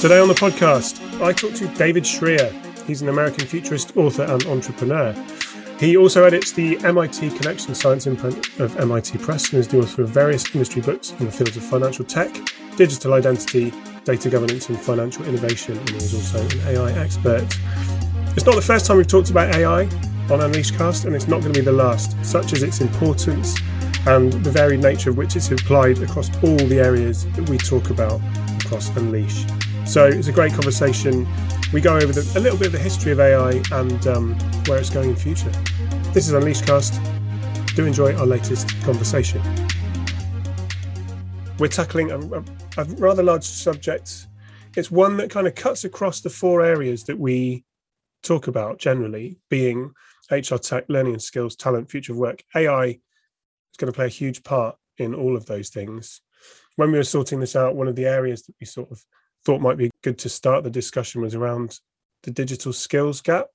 Today 0.00 0.18
on 0.18 0.28
the 0.28 0.34
podcast, 0.34 1.20
I 1.20 1.34
talked 1.34 1.56
to 1.56 1.68
David 1.74 2.06
Shrier. 2.06 2.50
He's 2.86 3.02
an 3.02 3.10
American 3.10 3.46
futurist, 3.46 3.94
author, 3.98 4.22
and 4.22 4.42
entrepreneur. 4.46 5.12
He 5.78 5.98
also 5.98 6.24
edits 6.24 6.52
the 6.52 6.78
MIT 6.78 7.28
Connection 7.32 7.74
Science 7.74 8.06
imprint 8.06 8.58
of 8.60 8.74
MIT 8.80 9.18
Press 9.18 9.52
and 9.52 9.60
is 9.60 9.68
the 9.68 9.78
author 9.78 10.00
of 10.00 10.08
various 10.08 10.54
industry 10.54 10.80
books 10.80 11.10
in 11.20 11.26
the 11.26 11.30
fields 11.30 11.54
of 11.58 11.64
financial 11.64 12.06
tech, 12.06 12.34
digital 12.76 13.12
identity, 13.12 13.74
data 14.04 14.30
governance, 14.30 14.70
and 14.70 14.80
financial 14.80 15.26
innovation. 15.26 15.76
And 15.76 15.90
he's 15.90 16.14
also 16.14 16.48
an 16.48 16.74
AI 16.74 16.92
expert. 16.98 17.44
It's 18.34 18.46
not 18.46 18.54
the 18.54 18.62
first 18.62 18.86
time 18.86 18.96
we've 18.96 19.06
talked 19.06 19.28
about 19.28 19.54
AI 19.54 19.82
on 19.82 20.40
Unleashcast, 20.40 21.04
and 21.04 21.14
it's 21.14 21.28
not 21.28 21.42
going 21.42 21.52
to 21.52 21.60
be 21.60 21.64
the 21.64 21.72
last, 21.72 22.16
such 22.24 22.54
as 22.54 22.62
its 22.62 22.80
importance 22.80 23.54
and 24.06 24.32
the 24.32 24.50
varied 24.50 24.80
nature 24.80 25.10
of 25.10 25.18
which 25.18 25.36
it's 25.36 25.50
applied 25.50 25.98
across 25.98 26.30
all 26.42 26.56
the 26.56 26.80
areas 26.80 27.30
that 27.32 27.46
we 27.50 27.58
talk 27.58 27.90
about 27.90 28.18
across 28.64 28.88
Unleash. 28.96 29.44
So 29.86 30.06
it's 30.06 30.28
a 30.28 30.32
great 30.32 30.52
conversation. 30.52 31.26
We 31.72 31.80
go 31.80 31.96
over 31.96 32.12
the, 32.12 32.38
a 32.38 32.40
little 32.40 32.58
bit 32.58 32.68
of 32.68 32.72
the 32.72 32.78
history 32.78 33.12
of 33.12 33.20
AI 33.20 33.62
and 33.72 34.06
um, 34.06 34.38
where 34.66 34.78
it's 34.78 34.90
going 34.90 35.10
in 35.10 35.14
the 35.14 35.20
future. 35.20 35.50
This 36.12 36.28
is 36.28 36.32
Unleashcast. 36.32 37.74
Do 37.74 37.86
enjoy 37.86 38.16
our 38.16 38.26
latest 38.26 38.68
conversation. 38.82 39.40
We're 41.58 41.68
tackling 41.68 42.10
a, 42.10 42.18
a, 42.18 42.44
a 42.78 42.84
rather 42.98 43.22
large 43.22 43.44
subject. 43.44 44.26
It's 44.76 44.90
one 44.90 45.16
that 45.18 45.30
kind 45.30 45.46
of 45.46 45.54
cuts 45.54 45.84
across 45.84 46.20
the 46.20 46.30
four 46.30 46.62
areas 46.62 47.04
that 47.04 47.18
we 47.18 47.64
talk 48.22 48.46
about 48.46 48.78
generally, 48.78 49.38
being 49.48 49.92
HR 50.30 50.56
tech, 50.56 50.84
learning 50.88 51.14
and 51.14 51.22
skills, 51.22 51.56
talent, 51.56 51.90
future 51.90 52.12
of 52.12 52.18
work. 52.18 52.42
AI 52.54 52.84
is 52.84 53.76
going 53.76 53.92
to 53.92 53.96
play 53.96 54.06
a 54.06 54.08
huge 54.08 54.42
part 54.44 54.76
in 54.98 55.14
all 55.14 55.36
of 55.36 55.46
those 55.46 55.70
things. 55.70 56.20
When 56.76 56.92
we 56.92 56.98
were 56.98 57.04
sorting 57.04 57.40
this 57.40 57.56
out, 57.56 57.74
one 57.74 57.88
of 57.88 57.96
the 57.96 58.06
areas 58.06 58.42
that 58.44 58.54
we 58.60 58.66
sort 58.66 58.90
of 58.90 59.04
thought 59.44 59.60
might 59.60 59.78
be 59.78 59.90
good 60.02 60.18
to 60.18 60.28
start 60.28 60.64
the 60.64 60.70
discussion 60.70 61.22
was 61.22 61.34
around 61.34 61.78
the 62.22 62.30
digital 62.30 62.72
skills 62.72 63.20
gap. 63.20 63.46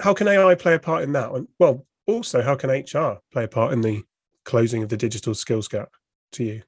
How 0.00 0.14
can 0.14 0.28
AI 0.28 0.54
play 0.54 0.74
a 0.74 0.78
part 0.78 1.02
in 1.02 1.12
that? 1.12 1.30
And 1.32 1.48
well, 1.58 1.86
also, 2.06 2.42
how 2.42 2.54
can 2.54 2.70
HR 2.70 3.20
play 3.32 3.44
a 3.44 3.48
part 3.48 3.72
in 3.72 3.80
the 3.80 4.02
closing 4.44 4.82
of 4.82 4.88
the 4.88 4.96
digital 4.96 5.34
skills 5.34 5.68
gap 5.68 5.90
to 6.32 6.44
you? 6.44 6.62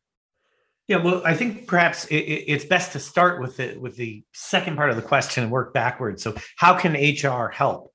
Yeah, 0.86 0.98
well, 0.98 1.22
I 1.24 1.34
think 1.34 1.66
perhaps 1.66 2.04
it, 2.06 2.16
it's 2.16 2.64
best 2.64 2.92
to 2.92 3.00
start 3.00 3.40
with 3.40 3.56
the 3.56 3.76
with 3.78 3.96
the 3.96 4.22
second 4.34 4.76
part 4.76 4.90
of 4.90 4.96
the 4.96 5.02
question 5.02 5.42
and 5.42 5.50
work 5.50 5.72
backwards. 5.72 6.22
So, 6.22 6.34
how 6.56 6.74
can 6.74 6.92
HR 6.92 7.48
help 7.48 7.92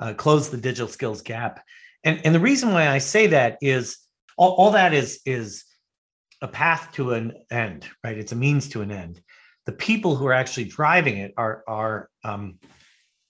uh, 0.00 0.14
close 0.14 0.50
the 0.50 0.56
digital 0.56 0.88
skills 0.88 1.22
gap? 1.22 1.64
And 2.04 2.20
and 2.24 2.34
the 2.34 2.40
reason 2.40 2.72
why 2.72 2.88
I 2.88 2.98
say 2.98 3.28
that 3.28 3.58
is 3.62 3.98
all, 4.36 4.52
all 4.52 4.70
that 4.72 4.92
is 4.92 5.20
is 5.24 5.64
a 6.42 6.48
path 6.48 6.90
to 6.94 7.12
an 7.12 7.32
end, 7.50 7.88
right? 8.04 8.18
It's 8.18 8.32
a 8.32 8.36
means 8.36 8.68
to 8.70 8.82
an 8.82 8.90
end. 8.90 9.22
The 9.64 9.72
people 9.72 10.16
who 10.16 10.26
are 10.26 10.32
actually 10.32 10.64
driving 10.64 11.18
it 11.18 11.32
are 11.36 11.62
are 11.66 12.10
um, 12.24 12.58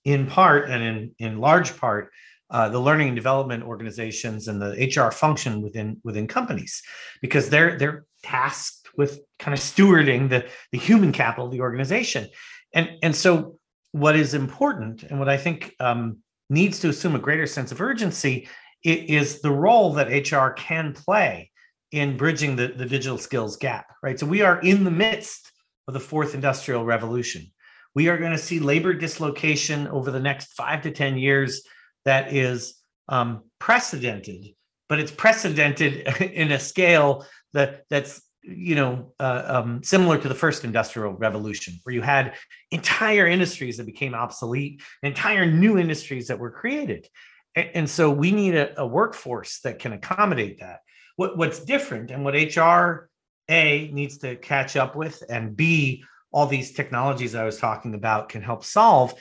in 0.05 0.27
part 0.27 0.71
and 0.71 0.83
in 0.83 1.15
in 1.19 1.39
large 1.39 1.77
part 1.77 2.11
uh, 2.51 2.69
the 2.69 2.79
learning 2.79 3.09
and 3.09 3.17
development 3.17 3.65
organizations 3.65 4.49
and 4.49 4.61
the 4.61 4.73
HR 4.95 5.11
function 5.11 5.63
within 5.63 6.01
within 6.05 6.27
companies, 6.27 6.83
because 7.21 7.49
they're 7.49 7.79
they're 7.79 8.05
tasked 8.23 8.89
with 8.97 9.21
kind 9.39 9.55
of 9.55 9.61
stewarding 9.61 10.29
the 10.29 10.47
the 10.73 10.79
human 10.79 11.13
capital 11.13 11.47
of 11.47 11.53
the 11.53 11.61
organization, 11.61 12.29
and 12.75 12.91
and 13.03 13.15
so 13.15 13.59
what 13.93 14.17
is 14.17 14.33
important 14.33 15.03
and 15.03 15.19
what 15.19 15.29
I 15.29 15.37
think 15.37 15.75
um, 15.79 16.19
needs 16.49 16.81
to 16.81 16.89
assume 16.89 17.15
a 17.15 17.19
greater 17.19 17.47
sense 17.47 17.73
of 17.73 17.81
urgency 17.81 18.49
is 18.83 19.41
the 19.43 19.51
role 19.51 19.93
that 19.93 20.09
HR 20.09 20.49
can 20.55 20.93
play 20.93 21.52
in 21.93 22.17
bridging 22.17 22.57
the, 22.57 22.69
the 22.69 22.87
digital 22.87 23.19
skills 23.19 23.57
gap, 23.57 23.87
right? 24.03 24.19
So 24.19 24.27
we 24.27 24.41
are 24.41 24.59
in 24.61 24.85
the 24.85 24.91
midst 24.91 25.53
of 25.87 25.95
the 25.95 26.01
fourth 26.01 26.35
industrial 26.35 26.85
revolution. 26.85 27.47
We 27.95 28.09
are 28.09 28.17
going 28.17 28.33
to 28.33 28.39
see 28.39 28.59
labor 28.59 28.95
dislocation 28.95 29.87
over 29.89 30.11
the 30.11 30.21
next 30.21 30.55
five 30.55 30.83
to 30.83 30.91
10 30.91 31.19
years 31.19 31.63
that 32.07 32.33
is 32.33 32.75
um, 33.09 33.43
precedented, 33.59 34.47
but 34.89 34.99
it's 34.99 35.11
precedented 35.11 36.21
in 36.21 36.53
a 36.53 36.59
scale 36.59 37.27
that 37.53 37.85
that's 37.91 38.23
you 38.43 38.75
know 38.75 39.13
uh, 39.21 39.43
um, 39.47 39.83
similar 39.85 40.19
to 40.19 40.29
the 40.29 40.35
first 40.35 40.65
industrial 40.65 41.13
revolution 41.13 41.75
where 41.85 41.95
you 41.95 42.03
had 42.03 42.35
entire 42.73 43.27
industries 43.27 43.77
that 43.77 43.87
became 43.87 44.15
obsolete 44.15 44.83
entire 45.05 45.47
new 45.47 45.79
industries 45.79 46.27
that 46.27 46.41
were 46.41 46.51
created 46.51 47.07
and, 47.55 47.71
and 47.75 47.91
so 47.91 48.11
we 48.11 48.33
need 48.33 48.57
a, 48.57 48.81
a 48.81 48.85
workforce 48.85 49.61
that 49.61 49.79
can 49.79 49.93
accommodate 49.93 50.59
that 50.59 50.81
what, 51.23 51.37
what's 51.37 51.61
different 51.61 52.11
and 52.11 52.25
what 52.25 52.35
HR 52.35 53.09
A 53.49 53.89
needs 53.93 54.19
to 54.19 54.35
catch 54.35 54.75
up 54.75 54.97
with 54.97 55.23
and 55.29 55.57
B, 55.57 56.03
all 56.33 56.47
these 56.47 56.73
technologies 56.73 57.37
I 57.37 57.45
was 57.45 57.59
talking 57.59 57.95
about 57.95 58.29
can 58.29 58.43
help 58.43 58.65
solve 58.65 59.15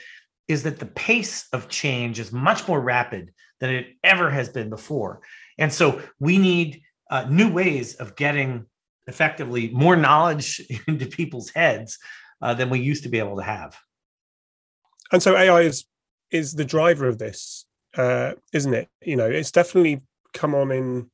is 0.48 0.64
that 0.64 0.80
the 0.80 0.86
pace 0.86 1.46
of 1.52 1.68
change 1.68 2.18
is 2.18 2.32
much 2.32 2.66
more 2.66 2.80
rapid 2.80 3.32
than 3.60 3.70
it 3.70 3.86
ever 4.02 4.30
has 4.30 4.48
been 4.48 4.68
before. 4.68 5.20
And 5.58 5.72
so 5.72 6.02
we 6.18 6.38
need 6.38 6.82
uh, 7.08 7.26
new 7.30 7.52
ways 7.52 7.94
of 7.94 8.16
getting 8.16 8.66
effectively 9.06 9.70
more 9.70 9.94
knowledge 9.94 10.60
into 10.88 11.06
people's 11.06 11.50
heads 11.50 11.98
uh, 12.40 12.52
than 12.54 12.68
we 12.68 12.80
used 12.80 13.04
to 13.04 13.10
be 13.10 13.20
able 13.20 13.36
to 13.36 13.44
have. 13.44 13.78
And 15.12 15.22
so 15.22 15.36
AI 15.36 15.60
is 15.60 15.84
is 16.32 16.54
the 16.54 16.64
driver 16.64 17.06
of 17.06 17.18
this, 17.18 17.66
uh, 17.96 18.32
isn't 18.52 18.74
it? 18.74 18.88
You 19.02 19.14
know, 19.14 19.30
it's 19.30 19.52
definitely 19.52 20.00
come 20.34 20.54
on 20.56 20.72
in 20.72 21.11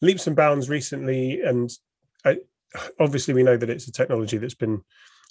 leaps 0.00 0.26
and 0.26 0.36
bounds 0.36 0.68
recently, 0.68 1.40
and 1.40 1.70
I, 2.24 2.38
obviously 2.98 3.34
we 3.34 3.42
know 3.42 3.56
that 3.56 3.70
it's 3.70 3.88
a 3.88 3.92
technology 3.92 4.38
that's 4.38 4.54
been 4.54 4.82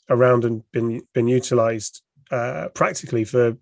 around 0.10 0.46
and 0.46 0.64
been 0.72 1.02
been 1.14 1.28
utilized 1.28 2.02
uh, 2.32 2.70
practically 2.74 3.24
for 3.24 3.58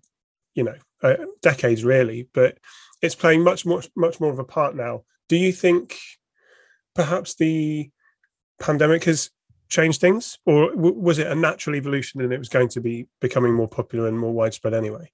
you 0.54 0.64
know 0.64 0.76
uh, 1.02 1.16
decades, 1.40 1.84
really. 1.84 2.28
But 2.32 2.58
it's 3.00 3.14
playing 3.14 3.42
much 3.42 3.66
much 3.66 3.90
much 3.96 4.20
more 4.20 4.32
of 4.32 4.38
a 4.38 4.44
part 4.44 4.74
now. 4.74 5.04
Do 5.28 5.36
you 5.36 5.52
think 5.52 5.98
perhaps 6.94 7.34
the 7.34 7.90
pandemic 8.60 9.04
has 9.04 9.30
changed 9.68 10.00
things, 10.00 10.38
or 10.46 10.70
w- 10.70 10.94
was 10.94 11.18
it 11.18 11.26
a 11.26 11.34
natural 11.34 11.76
evolution 11.76 12.20
and 12.20 12.32
it 12.32 12.38
was 12.38 12.48
going 12.48 12.68
to 12.68 12.80
be 12.80 13.06
becoming 13.20 13.54
more 13.54 13.68
popular 13.68 14.06
and 14.06 14.18
more 14.18 14.32
widespread 14.32 14.74
anyway? 14.74 15.10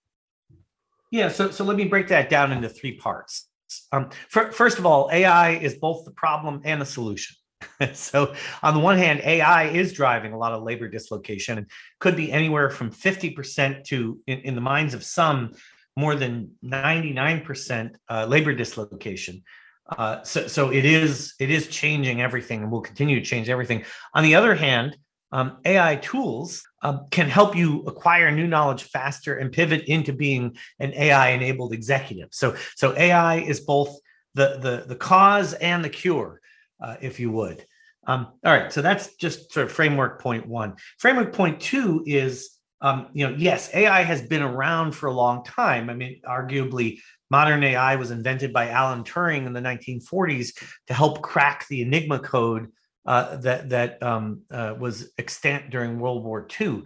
Yeah, 1.10 1.28
so 1.28 1.50
so 1.50 1.64
let 1.64 1.76
me 1.76 1.84
break 1.84 2.08
that 2.08 2.28
down 2.28 2.52
into 2.52 2.68
three 2.68 2.96
parts. 2.96 3.48
Um, 3.92 4.10
for, 4.28 4.52
first 4.52 4.78
of 4.78 4.86
all, 4.86 5.08
AI 5.12 5.50
is 5.50 5.74
both 5.74 6.04
the 6.04 6.10
problem 6.12 6.62
and 6.64 6.80
the 6.80 6.86
solution. 6.86 7.36
so, 7.92 8.34
on 8.62 8.74
the 8.74 8.80
one 8.80 8.98
hand, 8.98 9.20
AI 9.24 9.68
is 9.68 9.92
driving 9.92 10.32
a 10.32 10.38
lot 10.38 10.52
of 10.52 10.62
labor 10.62 10.88
dislocation 10.88 11.58
and 11.58 11.66
could 11.98 12.16
be 12.16 12.30
anywhere 12.30 12.70
from 12.70 12.90
50% 12.90 13.84
to, 13.84 14.18
in, 14.26 14.38
in 14.40 14.54
the 14.54 14.60
minds 14.60 14.94
of 14.94 15.02
some, 15.02 15.54
more 15.96 16.14
than 16.14 16.52
99% 16.64 17.96
uh, 18.08 18.26
labor 18.26 18.54
dislocation. 18.54 19.42
Uh, 19.88 20.22
so, 20.22 20.46
so 20.46 20.70
it 20.70 20.84
is 20.84 21.34
it 21.40 21.50
is 21.50 21.66
changing 21.66 22.20
everything 22.20 22.62
and 22.62 22.70
will 22.70 22.82
continue 22.82 23.18
to 23.18 23.24
change 23.24 23.48
everything. 23.48 23.84
On 24.14 24.22
the 24.22 24.34
other 24.34 24.54
hand, 24.54 24.96
um, 25.32 25.58
AI 25.64 25.96
tools 25.96 26.62
um, 26.82 27.06
can 27.10 27.28
help 27.28 27.54
you 27.56 27.82
acquire 27.86 28.30
new 28.30 28.46
knowledge 28.46 28.84
faster 28.84 29.36
and 29.36 29.52
pivot 29.52 29.84
into 29.84 30.12
being 30.12 30.56
an 30.78 30.92
AI 30.94 31.30
enabled 31.30 31.72
executive. 31.72 32.28
So, 32.32 32.56
so 32.76 32.96
AI 32.96 33.36
is 33.36 33.60
both 33.60 33.98
the 34.34 34.58
the 34.60 34.84
the 34.86 34.96
cause 34.96 35.54
and 35.54 35.84
the 35.84 35.88
cure, 35.88 36.40
uh, 36.82 36.96
if 37.00 37.18
you 37.18 37.30
would. 37.32 37.64
Um, 38.06 38.28
all 38.44 38.52
right, 38.52 38.72
so 38.72 38.80
that's 38.80 39.14
just 39.16 39.52
sort 39.52 39.66
of 39.66 39.72
framework 39.72 40.22
point 40.22 40.46
one. 40.46 40.76
Framework 40.98 41.34
point 41.34 41.60
two 41.60 42.02
is, 42.06 42.50
um, 42.80 43.08
you 43.12 43.26
know, 43.26 43.34
yes, 43.36 43.68
AI 43.74 44.02
has 44.02 44.22
been 44.22 44.42
around 44.42 44.92
for 44.92 45.08
a 45.08 45.12
long 45.12 45.44
time. 45.44 45.90
I 45.90 45.94
mean, 45.94 46.20
arguably, 46.26 47.00
modern 47.30 47.62
AI 47.62 47.96
was 47.96 48.10
invented 48.10 48.52
by 48.52 48.70
Alan 48.70 49.04
Turing 49.04 49.46
in 49.46 49.52
the 49.52 49.60
1940s 49.60 50.52
to 50.86 50.94
help 50.94 51.20
crack 51.20 51.66
the 51.68 51.82
Enigma 51.82 52.18
code 52.18 52.68
uh, 53.08 53.36
that 53.38 53.70
that 53.70 54.02
um, 54.02 54.42
uh, 54.50 54.74
was 54.78 55.10
extant 55.16 55.70
during 55.70 55.98
World 55.98 56.22
War 56.24 56.46
II. 56.60 56.82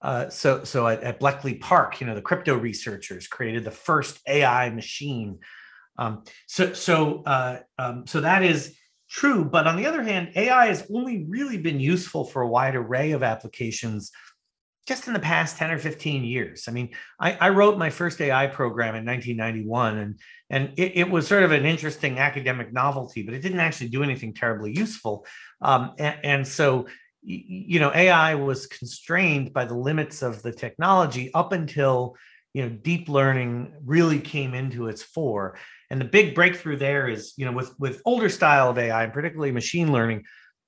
Uh, 0.00 0.30
so 0.30 0.64
so 0.64 0.88
at, 0.88 1.02
at, 1.02 1.20
Bletchley 1.20 1.54
Park, 1.56 2.00
you 2.00 2.06
know, 2.06 2.14
the 2.14 2.22
crypto 2.22 2.56
researchers 2.56 3.28
created 3.28 3.62
the 3.62 3.70
first 3.70 4.18
AI 4.26 4.70
machine. 4.70 5.38
Um, 5.98 6.24
so 6.46 6.72
so 6.72 7.22
uh, 7.24 7.58
um, 7.78 8.06
so 8.06 8.22
that 8.22 8.42
is 8.42 8.74
true. 9.10 9.44
But 9.44 9.66
on 9.66 9.76
the 9.76 9.84
other 9.84 10.02
hand, 10.02 10.32
AI 10.34 10.68
has 10.68 10.86
only 10.90 11.26
really 11.28 11.58
been 11.58 11.78
useful 11.78 12.24
for 12.24 12.40
a 12.40 12.48
wide 12.48 12.74
array 12.74 13.12
of 13.12 13.22
applications 13.22 14.12
just 14.86 15.08
in 15.08 15.12
the 15.12 15.20
past 15.20 15.56
10 15.56 15.72
or 15.72 15.78
15 15.78 16.24
years. 16.24 16.66
I 16.68 16.72
mean, 16.72 16.90
I, 17.18 17.32
I 17.32 17.48
wrote 17.48 17.76
my 17.76 17.90
first 17.90 18.20
AI 18.20 18.46
program 18.46 18.94
in 18.94 19.04
1991, 19.04 19.98
and, 19.98 20.20
and 20.48 20.72
it, 20.76 20.92
it, 20.94 21.10
was 21.10 21.26
sort 21.26 21.42
of 21.42 21.50
an 21.50 21.66
interesting 21.66 22.18
academic 22.18 22.72
novelty, 22.72 23.22
but 23.24 23.34
it 23.34 23.42
didn't 23.42 23.58
actually 23.58 23.88
do 23.88 24.04
anything 24.04 24.32
terribly 24.32 24.72
useful. 24.72 25.26
Um, 25.60 25.94
and, 25.98 26.18
and 26.22 26.48
so, 26.48 26.86
you 27.22 27.80
know, 27.80 27.90
AI 27.92 28.36
was 28.36 28.68
constrained 28.68 29.52
by 29.52 29.64
the 29.64 29.74
limits 29.74 30.22
of 30.22 30.42
the 30.42 30.52
technology 30.52 31.34
up 31.34 31.50
until, 31.50 32.14
you 32.54 32.62
know, 32.62 32.68
deep 32.68 33.08
learning 33.08 33.72
really 33.84 34.20
came 34.20 34.54
into 34.54 34.86
its 34.86 35.02
fore. 35.02 35.58
And 35.90 36.00
the 36.00 36.04
big 36.04 36.36
breakthrough 36.36 36.76
there 36.76 37.08
is, 37.08 37.34
you 37.36 37.44
know, 37.44 37.50
with, 37.50 37.74
with 37.80 38.02
older 38.04 38.28
style 38.28 38.70
of 38.70 38.78
AI, 38.78 39.02
and 39.02 39.12
particularly 39.12 39.50
machine 39.50 39.90
learning, 39.90 40.22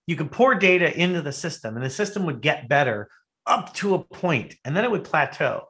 you 0.09 0.17
could 0.17 0.33
pour 0.33 0.57
data 0.57 0.93
into 0.99 1.23
the 1.23 1.33
system 1.33 1.77
and 1.77 1.85
the 1.85 1.91
system 1.91 2.27
would 2.27 2.41
get 2.41 2.69
better 2.69 3.09
up 3.49 3.75
to 3.75 3.95
a 3.95 4.05
point 4.05 4.55
and 4.65 4.77
then 4.77 4.85
it 4.85 4.91
would 4.91 5.05
plateau. 5.05 5.65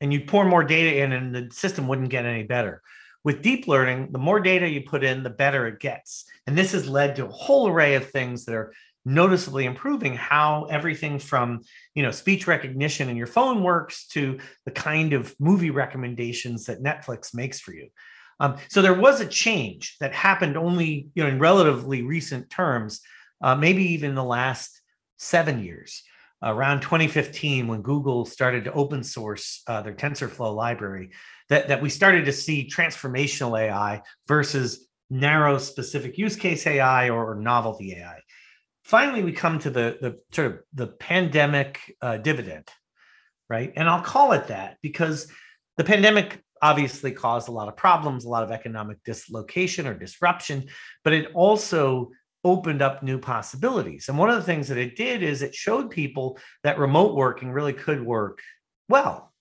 And 0.00 0.12
you'd 0.12 0.28
pour 0.28 0.44
more 0.44 0.64
data 0.64 1.02
in 1.02 1.12
and 1.12 1.34
the 1.34 1.48
system 1.52 1.88
wouldn't 1.88 2.10
get 2.10 2.24
any 2.24 2.44
better. 2.44 2.82
With 3.24 3.42
deep 3.42 3.66
learning 3.66 4.08
the 4.12 4.18
more 4.18 4.40
data 4.40 4.68
you 4.68 4.82
put 4.82 5.02
in 5.02 5.22
the 5.22 5.30
better 5.30 5.66
it 5.66 5.80
gets. 5.80 6.24
And 6.46 6.56
this 6.56 6.72
has 6.72 6.88
led 6.88 7.16
to 7.16 7.26
a 7.26 7.30
whole 7.30 7.68
array 7.68 7.94
of 7.94 8.10
things 8.10 8.44
that 8.44 8.54
are 8.54 8.72
noticeably 9.04 9.66
improving 9.66 10.14
how 10.14 10.64
everything 10.70 11.18
from 11.18 11.60
you 11.94 12.02
know 12.02 12.10
speech 12.10 12.46
recognition 12.46 13.08
in 13.08 13.16
your 13.16 13.26
phone 13.26 13.62
works 13.62 14.06
to 14.08 14.38
the 14.64 14.70
kind 14.70 15.12
of 15.12 15.34
movie 15.38 15.70
recommendations 15.70 16.64
that 16.66 16.82
netflix 16.82 17.34
makes 17.34 17.60
for 17.60 17.74
you. 17.74 17.88
Um, 18.40 18.56
so 18.68 18.82
there 18.82 18.98
was 18.98 19.20
a 19.20 19.26
change 19.26 19.96
that 20.00 20.14
happened 20.14 20.56
only 20.56 21.08
you 21.14 21.22
know 21.22 21.28
in 21.28 21.38
relatively 21.38 22.02
recent 22.02 22.48
terms 22.50 23.00
uh, 23.42 23.54
maybe 23.54 23.92
even 23.92 24.14
the 24.14 24.24
last 24.24 24.80
seven 25.18 25.62
years 25.62 26.02
around 26.44 26.80
2015 26.80 27.66
when 27.66 27.82
google 27.82 28.24
started 28.24 28.64
to 28.64 28.72
open 28.72 29.02
source 29.02 29.62
uh, 29.66 29.82
their 29.82 29.94
tensorflow 29.94 30.54
library 30.54 31.10
that, 31.48 31.68
that 31.68 31.82
we 31.82 31.88
started 31.88 32.24
to 32.24 32.32
see 32.32 32.68
transformational 32.68 33.58
ai 33.58 34.02
versus 34.26 34.88
narrow 35.10 35.58
specific 35.58 36.16
use 36.18 36.36
case 36.36 36.66
ai 36.66 37.10
or 37.10 37.34
novelty 37.34 37.94
ai 37.94 38.20
finally 38.82 39.22
we 39.22 39.32
come 39.32 39.58
to 39.58 39.70
the 39.70 39.98
the 40.00 40.18
sort 40.32 40.52
of 40.52 40.58
the 40.74 40.86
pandemic 40.86 41.80
uh, 42.00 42.16
dividend 42.18 42.68
right? 43.48 43.72
And 43.76 43.88
i'll 43.88 44.02
call 44.02 44.32
it 44.32 44.48
that 44.48 44.78
because 44.82 45.28
the 45.76 45.84
pandemic 45.84 46.42
obviously 46.62 47.12
caused 47.12 47.48
a 47.48 47.52
lot 47.52 47.68
of 47.68 47.76
problems 47.76 48.24
a 48.24 48.28
lot 48.28 48.42
of 48.42 48.50
economic 48.50 49.02
dislocation 49.04 49.86
or 49.86 49.94
disruption 49.94 50.66
but 51.02 51.12
it 51.12 51.30
also 51.34 52.10
opened 52.44 52.82
up 52.82 53.02
new 53.02 53.18
possibilities 53.18 54.08
and 54.08 54.18
one 54.18 54.30
of 54.30 54.36
the 54.36 54.42
things 54.42 54.68
that 54.68 54.78
it 54.78 54.96
did 54.96 55.22
is 55.22 55.42
it 55.42 55.54
showed 55.54 55.90
people 55.90 56.38
that 56.62 56.78
remote 56.78 57.14
working 57.14 57.50
really 57.50 57.72
could 57.72 58.04
work 58.04 58.40
well 58.88 59.32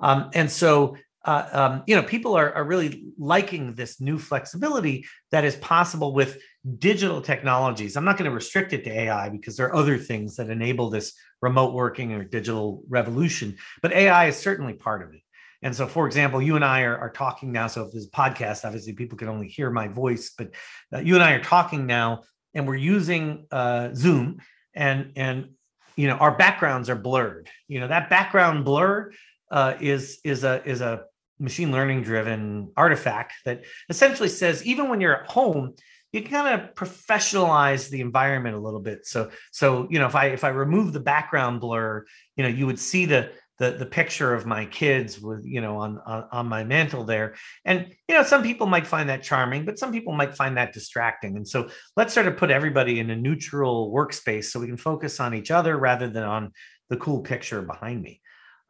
um, 0.00 0.30
and 0.34 0.50
so 0.50 0.96
uh, 1.24 1.48
um, 1.52 1.82
you 1.86 1.96
know, 1.96 2.02
people 2.02 2.34
are, 2.34 2.52
are 2.52 2.64
really 2.64 3.06
liking 3.18 3.74
this 3.74 4.00
new 4.00 4.18
flexibility 4.18 5.06
that 5.30 5.44
is 5.44 5.56
possible 5.56 6.12
with 6.12 6.38
digital 6.78 7.20
technologies. 7.22 7.96
I'm 7.96 8.04
not 8.04 8.18
going 8.18 8.30
to 8.30 8.34
restrict 8.34 8.72
it 8.72 8.84
to 8.84 8.90
AI 8.90 9.30
because 9.30 9.56
there 9.56 9.66
are 9.68 9.74
other 9.74 9.96
things 9.96 10.36
that 10.36 10.50
enable 10.50 10.90
this 10.90 11.14
remote 11.40 11.72
working 11.72 12.12
or 12.12 12.24
digital 12.24 12.82
revolution, 12.88 13.56
but 13.82 13.92
AI 13.92 14.26
is 14.26 14.36
certainly 14.36 14.74
part 14.74 15.02
of 15.02 15.14
it. 15.14 15.20
And 15.64 15.74
so, 15.74 15.86
for 15.86 16.06
example, 16.06 16.42
you 16.42 16.56
and 16.56 16.64
I 16.64 16.82
are, 16.82 16.96
are 16.96 17.10
talking 17.10 17.50
now. 17.50 17.66
So, 17.68 17.86
if 17.86 17.92
this 17.92 18.08
podcast, 18.08 18.66
obviously 18.66 18.92
people 18.92 19.16
can 19.16 19.28
only 19.28 19.48
hear 19.48 19.70
my 19.70 19.88
voice, 19.88 20.32
but 20.36 20.50
uh, 20.92 20.98
you 20.98 21.14
and 21.14 21.24
I 21.24 21.32
are 21.32 21.42
talking 21.42 21.86
now, 21.86 22.22
and 22.52 22.68
we're 22.68 22.76
using 22.76 23.46
uh, 23.50 23.88
Zoom, 23.94 24.42
and 24.74 25.12
and 25.16 25.48
you 25.96 26.06
know 26.06 26.16
our 26.16 26.36
backgrounds 26.36 26.90
are 26.90 26.96
blurred. 26.96 27.48
You 27.66 27.80
know 27.80 27.88
that 27.88 28.10
background 28.10 28.66
blur 28.66 29.10
uh, 29.50 29.74
is 29.80 30.18
is 30.22 30.44
a 30.44 30.62
is 30.68 30.82
a 30.82 31.04
machine 31.38 31.72
learning 31.72 32.02
driven 32.02 32.70
artifact 32.76 33.32
that 33.46 33.64
essentially 33.88 34.28
says 34.28 34.64
even 34.66 34.88
when 34.88 35.00
you're 35.00 35.22
at 35.22 35.30
home 35.30 35.74
you 36.12 36.22
can 36.22 36.30
kind 36.30 36.60
of 36.60 36.74
professionalize 36.76 37.90
the 37.90 38.00
environment 38.00 38.54
a 38.54 38.58
little 38.58 38.78
bit 38.78 39.04
so 39.04 39.28
so 39.50 39.88
you 39.90 39.98
know 39.98 40.06
if 40.06 40.14
i 40.14 40.26
if 40.26 40.44
i 40.44 40.48
remove 40.48 40.92
the 40.92 41.00
background 41.00 41.60
blur 41.60 42.04
you 42.36 42.44
know 42.44 42.48
you 42.48 42.66
would 42.66 42.78
see 42.78 43.04
the 43.04 43.32
the, 43.58 43.72
the 43.72 43.86
picture 43.86 44.34
of 44.34 44.46
my 44.46 44.66
kids 44.66 45.20
with 45.20 45.44
you 45.44 45.60
know 45.60 45.76
on, 45.76 46.00
on 46.06 46.24
on 46.32 46.46
my 46.46 46.64
mantle 46.64 47.04
there 47.04 47.34
and 47.64 47.94
you 48.08 48.14
know 48.14 48.22
some 48.22 48.42
people 48.42 48.66
might 48.66 48.86
find 48.86 49.08
that 49.08 49.22
charming 49.22 49.64
but 49.64 49.78
some 49.78 49.92
people 49.92 50.12
might 50.12 50.36
find 50.36 50.56
that 50.56 50.72
distracting 50.72 51.36
and 51.36 51.46
so 51.46 51.68
let's 51.96 52.12
sort 52.12 52.26
of 52.26 52.36
put 52.36 52.50
everybody 52.50 52.98
in 52.98 53.10
a 53.10 53.16
neutral 53.16 53.92
workspace 53.92 54.46
so 54.46 54.58
we 54.58 54.66
can 54.66 54.76
focus 54.76 55.20
on 55.20 55.34
each 55.34 55.50
other 55.50 55.76
rather 55.76 56.08
than 56.08 56.24
on 56.24 56.52
the 56.90 56.96
cool 56.96 57.20
picture 57.20 57.62
behind 57.62 58.02
me 58.02 58.20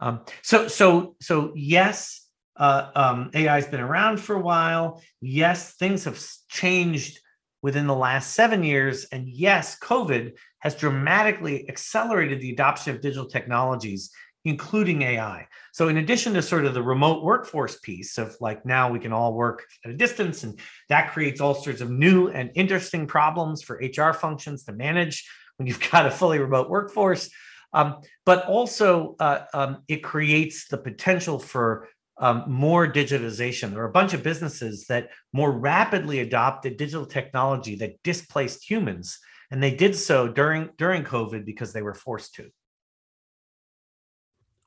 um, 0.00 0.20
so 0.42 0.68
so 0.68 1.16
so 1.20 1.52
yes 1.54 2.24
uh, 2.56 2.90
um, 2.94 3.30
AI 3.34 3.54
has 3.54 3.66
been 3.66 3.80
around 3.80 4.18
for 4.18 4.36
a 4.36 4.40
while. 4.40 5.02
Yes, 5.20 5.74
things 5.74 6.04
have 6.04 6.22
changed 6.48 7.20
within 7.62 7.86
the 7.86 7.94
last 7.94 8.34
seven 8.34 8.62
years. 8.62 9.06
And 9.10 9.28
yes, 9.28 9.78
COVID 9.80 10.32
has 10.60 10.74
dramatically 10.74 11.68
accelerated 11.68 12.40
the 12.40 12.52
adoption 12.52 12.94
of 12.94 13.00
digital 13.00 13.26
technologies, 13.26 14.10
including 14.44 15.02
AI. 15.02 15.46
So, 15.72 15.88
in 15.88 15.96
addition 15.96 16.34
to 16.34 16.42
sort 16.42 16.66
of 16.66 16.74
the 16.74 16.82
remote 16.82 17.22
workforce 17.22 17.78
piece 17.78 18.18
of 18.18 18.36
like 18.40 18.64
now 18.66 18.90
we 18.90 18.98
can 18.98 19.12
all 19.12 19.34
work 19.34 19.64
at 19.84 19.90
a 19.90 19.96
distance, 19.96 20.44
and 20.44 20.58
that 20.88 21.12
creates 21.12 21.40
all 21.40 21.54
sorts 21.54 21.80
of 21.80 21.90
new 21.90 22.28
and 22.28 22.50
interesting 22.54 23.06
problems 23.06 23.62
for 23.62 23.76
HR 23.76 24.12
functions 24.12 24.64
to 24.64 24.72
manage 24.72 25.28
when 25.56 25.66
you've 25.66 25.90
got 25.90 26.06
a 26.06 26.10
fully 26.10 26.38
remote 26.38 26.68
workforce. 26.68 27.30
Um, 27.72 27.96
but 28.24 28.46
also, 28.46 29.16
uh, 29.18 29.44
um, 29.52 29.78
it 29.88 30.04
creates 30.04 30.68
the 30.68 30.78
potential 30.78 31.40
for 31.40 31.88
um, 32.18 32.44
more 32.46 32.86
digitization. 32.86 33.70
There 33.70 33.82
are 33.82 33.88
a 33.88 33.92
bunch 33.92 34.14
of 34.14 34.22
businesses 34.22 34.86
that 34.86 35.10
more 35.32 35.50
rapidly 35.50 36.20
adopted 36.20 36.76
digital 36.76 37.06
technology 37.06 37.74
that 37.76 38.00
displaced 38.04 38.68
humans, 38.68 39.18
and 39.50 39.62
they 39.62 39.74
did 39.74 39.96
so 39.96 40.28
during 40.28 40.70
during 40.78 41.02
COVID 41.02 41.44
because 41.44 41.72
they 41.72 41.82
were 41.82 41.94
forced 41.94 42.34
to. 42.36 42.50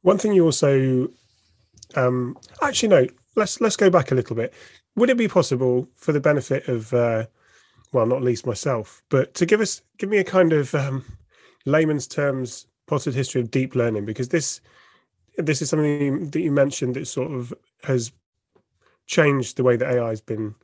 One 0.02 0.18
thing 0.18 0.34
you 0.34 0.46
also, 0.46 1.10
um, 1.96 2.38
actually 2.62 2.90
no, 2.90 3.08
let's 3.36 3.62
let's 3.62 3.76
go 3.76 3.90
back 3.90 4.12
a 4.12 4.16
little 4.16 4.36
bit. 4.36 4.54
Would 4.96 5.10
it 5.10 5.18
be 5.18 5.28
possible 5.28 5.88
for 5.96 6.12
the 6.12 6.20
benefit 6.20 6.68
of, 6.68 6.94
uh, 6.94 7.26
well, 7.92 8.06
not 8.06 8.24
least 8.24 8.46
myself, 8.46 9.04
but 9.10 9.34
to 9.36 9.46
give 9.46 9.62
us 9.62 9.82
give 9.98 10.10
me 10.10 10.18
a 10.18 10.24
kind 10.24 10.54
of 10.54 10.74
um, 10.76 11.06
layman's 11.66 12.08
terms 12.08 12.68
potted 12.88 13.14
history 13.14 13.42
of 13.42 13.52
deep 13.52 13.76
learning 13.76 14.06
because 14.06 14.30
this 14.30 14.62
this 15.38 15.62
is 15.62 15.70
something 15.70 16.30
that 16.32 16.42
you 16.42 16.52
mentioned 16.52 16.96
that 16.96 17.08
sort 17.08 17.32
of 17.32 17.54
has 17.84 18.12
changed 19.06 19.56
the 19.56 19.64
way 19.64 19.76
that 19.76 19.90
AI 19.90 20.10
has 20.10 20.22
been 20.22 20.56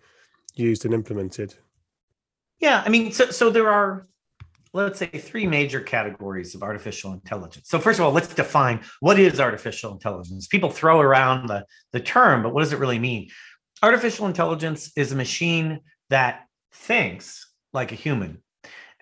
used 0.55 0.85
and 0.85 0.93
implemented. 0.93 1.53
Yeah, 2.59 2.81
I 2.85 2.89
mean, 2.89 3.11
so 3.11 3.29
so 3.31 3.49
there 3.49 3.69
are 3.69 4.07
let's 4.73 4.99
say 4.99 5.07
three 5.07 5.45
major 5.45 5.79
categories 5.79 6.55
of 6.55 6.63
artificial 6.63 7.13
intelligence. 7.13 7.69
So 7.69 7.79
first 7.79 7.99
of 7.99 8.05
all, 8.05 8.11
let's 8.11 8.33
define 8.33 8.81
what 8.99 9.19
is 9.19 9.39
artificial 9.39 9.91
intelligence. 9.91 10.47
People 10.47 10.69
throw 10.71 10.99
around 10.99 11.47
the 11.47 11.65
the 11.91 11.99
term, 11.99 12.43
but 12.43 12.53
what 12.53 12.61
does 12.61 12.73
it 12.73 12.79
really 12.79 12.99
mean? 12.99 13.29
Artificial 13.81 14.27
intelligence 14.27 14.91
is 14.95 15.11
a 15.11 15.15
machine 15.15 15.81
that 16.09 16.45
thinks 16.71 17.51
like 17.73 17.91
a 17.91 17.95
human 17.95 18.43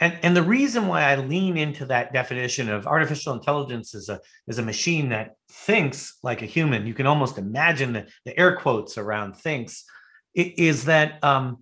and, 0.02 0.18
and 0.24 0.36
the 0.36 0.42
reason 0.42 0.88
why 0.88 1.04
I 1.04 1.16
lean 1.16 1.58
into 1.58 1.86
that 1.86 2.12
definition 2.12 2.70
of 2.70 2.88
artificial 2.88 3.34
intelligence 3.34 3.94
is 3.94 4.10
a, 4.10 4.20
is 4.48 4.58
a 4.58 4.64
machine 4.64 5.10
that 5.10 5.36
thinks 5.48 6.18
like 6.24 6.42
a 6.42 6.48
human, 6.48 6.88
you 6.88 6.96
can 6.96 7.06
almost 7.06 7.38
imagine 7.38 7.94
the, 7.94 8.08
the 8.26 8.38
air 8.38 8.56
quotes 8.56 8.98
around 8.98 9.38
thinks, 9.38 9.86
is 10.34 10.86
that 10.86 11.24
um, 11.24 11.60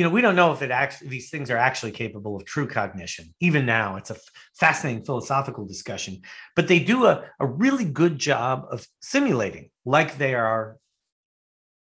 you 0.00 0.06
know 0.06 0.10
we 0.10 0.22
don't 0.22 0.34
know 0.34 0.50
if 0.50 0.62
it 0.62 0.70
actually 0.70 1.08
these 1.08 1.28
things 1.28 1.50
are 1.50 1.58
actually 1.58 1.92
capable 1.92 2.34
of 2.34 2.46
true 2.46 2.66
cognition 2.66 3.26
even 3.40 3.66
now 3.66 3.96
it's 3.96 4.08
a 4.08 4.16
fascinating 4.58 5.04
philosophical 5.04 5.66
discussion 5.66 6.22
but 6.56 6.68
they 6.68 6.78
do 6.78 7.04
a, 7.04 7.22
a 7.38 7.44
really 7.44 7.84
good 7.84 8.18
job 8.18 8.64
of 8.70 8.86
simulating 9.02 9.68
like 9.84 10.16
they 10.16 10.34
are 10.34 10.78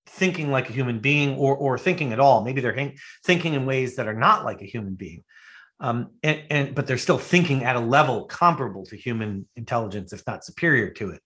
thinking 0.06 0.52
like 0.52 0.70
a 0.70 0.74
human 0.74 1.00
being 1.00 1.36
or 1.36 1.58
or 1.58 1.80
thinking 1.80 2.14
at 2.14 2.20
all 2.20 2.44
maybe 2.44 2.62
they're 2.62 2.94
thinking 3.26 3.56
in 3.56 3.66
ways 3.66 3.96
that 3.96 4.08
are 4.08 4.14
not 4.14 4.46
like 4.46 4.62
a 4.62 4.66
human 4.66 4.94
being 4.94 5.24
um, 5.80 6.12
and, 6.22 6.44
and 6.52 6.76
but 6.76 6.86
they're 6.86 7.00
still 7.00 7.18
thinking 7.18 7.64
at 7.64 7.76
a 7.76 7.80
level 7.80 8.26
comparable 8.26 8.86
to 8.86 8.96
human 8.96 9.46
intelligence, 9.58 10.14
if 10.14 10.24
not 10.26 10.46
superior 10.46 10.92
to 10.92 11.10
it. 11.10 11.22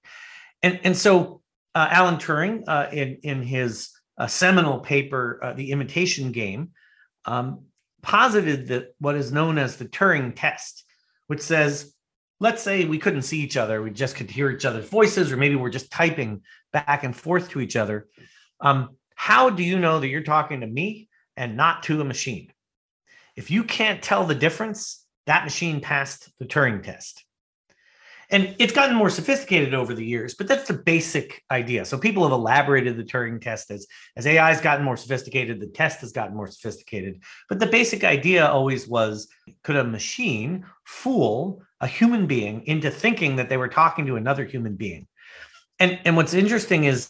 And 0.63 0.79
and 0.83 0.97
so 0.97 1.41
uh, 1.75 1.87
Alan 1.91 2.15
Turing, 2.15 2.63
uh, 2.67 2.87
in 2.91 3.19
in 3.21 3.43
his 3.43 3.91
uh, 4.19 4.27
seminal 4.27 4.79
paper, 4.79 5.39
uh, 5.41 5.53
"The 5.53 5.71
Imitation 5.71 6.31
Game," 6.31 6.71
um, 7.25 7.65
posited 8.01 8.67
that 8.67 8.95
what 8.99 9.15
is 9.15 9.31
known 9.31 9.57
as 9.57 9.77
the 9.77 9.85
Turing 9.85 10.33
test, 10.35 10.83
which 11.27 11.41
says, 11.41 11.93
let's 12.39 12.61
say 12.61 12.85
we 12.85 12.99
couldn't 12.99 13.23
see 13.23 13.39
each 13.39 13.57
other, 13.57 13.81
we 13.81 13.91
just 13.91 14.15
could 14.15 14.31
hear 14.31 14.49
each 14.49 14.65
other's 14.65 14.87
voices, 14.87 15.31
or 15.31 15.37
maybe 15.37 15.55
we're 15.55 15.69
just 15.69 15.91
typing 15.91 16.41
back 16.71 17.03
and 17.03 17.15
forth 17.15 17.49
to 17.49 17.59
each 17.59 17.75
other. 17.75 18.07
Um, 18.61 18.95
how 19.15 19.49
do 19.49 19.63
you 19.63 19.79
know 19.79 19.99
that 19.99 20.07
you're 20.07 20.23
talking 20.23 20.61
to 20.61 20.67
me 20.67 21.09
and 21.35 21.57
not 21.57 21.83
to 21.83 22.01
a 22.01 22.05
machine? 22.05 22.51
If 23.35 23.51
you 23.51 23.63
can't 23.63 24.01
tell 24.01 24.25
the 24.25 24.35
difference, 24.35 25.05
that 25.25 25.43
machine 25.43 25.81
passed 25.81 26.29
the 26.39 26.45
Turing 26.45 26.83
test. 26.83 27.23
And 28.31 28.55
it's 28.59 28.73
gotten 28.73 28.95
more 28.95 29.09
sophisticated 29.09 29.73
over 29.73 29.95
the 29.95 30.05
years, 30.05 30.35
but 30.35 30.47
that's 30.47 30.67
the 30.67 30.75
basic 30.75 31.43
idea. 31.49 31.83
So 31.83 31.97
people 31.97 32.23
have 32.23 32.31
elaborated 32.31 32.95
the 32.95 33.03
Turing 33.03 33.41
test 33.41 33.71
as, 33.71 33.87
as 34.15 34.27
AI 34.27 34.49
has 34.49 34.61
gotten 34.61 34.85
more 34.85 34.97
sophisticated, 34.97 35.59
the 35.59 35.67
test 35.67 36.01
has 36.01 36.11
gotten 36.11 36.35
more 36.35 36.47
sophisticated. 36.47 37.23
But 37.47 37.59
the 37.59 37.65
basic 37.65 38.03
idea 38.03 38.47
always 38.47 38.87
was 38.87 39.27
could 39.63 39.77
a 39.77 39.83
machine 39.83 40.65
fool 40.85 41.63
a 41.81 41.87
human 41.87 42.27
being 42.27 42.65
into 42.67 42.91
thinking 42.91 43.37
that 43.37 43.49
they 43.49 43.57
were 43.57 43.67
talking 43.67 44.05
to 44.05 44.15
another 44.15 44.45
human 44.45 44.75
being? 44.75 45.07
And, 45.79 45.99
and 46.05 46.15
what's 46.15 46.35
interesting 46.35 46.83
is 46.83 47.09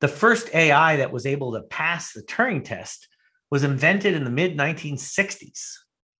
the 0.00 0.08
first 0.08 0.52
AI 0.52 0.96
that 0.96 1.12
was 1.12 1.26
able 1.26 1.52
to 1.52 1.62
pass 1.62 2.12
the 2.12 2.22
Turing 2.22 2.64
test 2.64 3.06
was 3.50 3.62
invented 3.62 4.14
in 4.14 4.24
the 4.24 4.30
mid 4.30 4.56
1960s. 4.56 5.74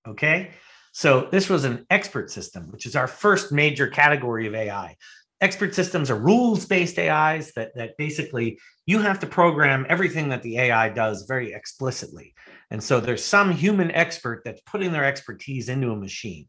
Okay. 0.06 0.52
So 0.96 1.28
this 1.30 1.50
was 1.50 1.66
an 1.66 1.84
expert 1.90 2.30
system, 2.30 2.72
which 2.72 2.86
is 2.86 2.96
our 2.96 3.06
first 3.06 3.52
major 3.52 3.86
category 3.86 4.46
of 4.46 4.54
AI. 4.54 4.96
Expert 5.42 5.74
systems 5.74 6.10
are 6.10 6.16
rules-based 6.16 6.98
AIs 6.98 7.52
that, 7.52 7.72
that 7.74 7.98
basically 7.98 8.58
you 8.86 9.00
have 9.00 9.20
to 9.20 9.26
program 9.26 9.84
everything 9.90 10.30
that 10.30 10.42
the 10.42 10.58
AI 10.58 10.88
does 10.88 11.26
very 11.28 11.52
explicitly. 11.52 12.32
And 12.70 12.82
so 12.82 12.98
there's 12.98 13.22
some 13.22 13.52
human 13.52 13.90
expert 13.90 14.40
that's 14.42 14.62
putting 14.62 14.90
their 14.90 15.04
expertise 15.04 15.68
into 15.68 15.90
a 15.90 15.96
machine. 15.96 16.48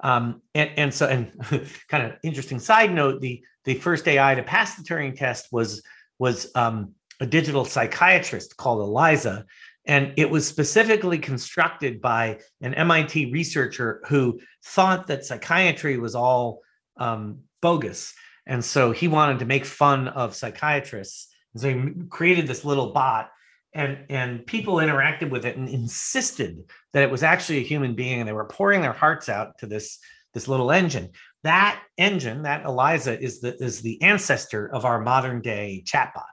Um, 0.00 0.42
and, 0.54 0.70
and 0.76 0.92
so, 0.92 1.06
and 1.06 1.32
kind 1.88 2.12
of 2.12 2.18
interesting 2.22 2.58
side 2.58 2.92
note, 2.92 3.22
the 3.22 3.42
the 3.64 3.72
first 3.72 4.06
AI 4.06 4.34
to 4.34 4.42
pass 4.42 4.74
the 4.74 4.82
Turing 4.82 5.16
test 5.16 5.48
was 5.50 5.82
was 6.18 6.50
um, 6.54 6.92
a 7.20 7.26
digital 7.26 7.64
psychiatrist 7.64 8.56
called 8.58 8.80
Eliza, 8.80 9.46
and 9.88 10.12
it 10.16 10.30
was 10.30 10.46
specifically 10.46 11.18
constructed 11.18 12.00
by 12.00 12.38
an 12.60 12.74
MIT 12.74 13.32
researcher 13.32 14.02
who 14.06 14.38
thought 14.64 15.06
that 15.06 15.24
psychiatry 15.24 15.98
was 15.98 16.14
all 16.14 16.60
um, 16.98 17.40
bogus, 17.62 18.14
and 18.46 18.64
so 18.64 18.92
he 18.92 19.08
wanted 19.08 19.40
to 19.40 19.46
make 19.46 19.64
fun 19.64 20.08
of 20.08 20.36
psychiatrists. 20.36 21.28
And 21.54 21.62
so 21.62 21.68
he 21.70 22.06
created 22.08 22.46
this 22.46 22.64
little 22.64 22.92
bot 22.92 23.30
and 23.74 23.98
and 24.08 24.46
people 24.46 24.76
interacted 24.76 25.30
with 25.30 25.44
it 25.44 25.56
and 25.56 25.68
insisted 25.68 26.58
that 26.92 27.02
it 27.02 27.10
was 27.10 27.22
actually 27.22 27.58
a 27.58 27.66
human 27.66 27.94
being. 27.94 28.20
And 28.20 28.28
they 28.28 28.32
were 28.32 28.46
pouring 28.46 28.80
their 28.80 28.92
hearts 28.92 29.28
out 29.28 29.58
to 29.58 29.66
this 29.66 29.98
this 30.34 30.48
little 30.48 30.70
engine. 30.70 31.10
That 31.44 31.80
engine 31.96 32.42
that 32.42 32.64
eliza 32.64 33.18
is 33.20 33.40
the 33.40 33.54
is 33.62 33.82
the 33.82 34.00
ancestor 34.02 34.68
of 34.74 34.84
our 34.84 35.00
modern 35.00 35.40
day 35.40 35.84
chatbot. 35.86 36.24